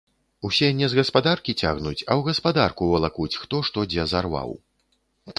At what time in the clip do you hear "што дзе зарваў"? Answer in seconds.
3.69-4.49